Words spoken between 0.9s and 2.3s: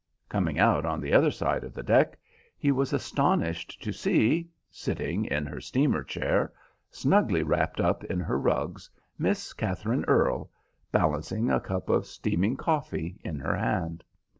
the other side of the deck,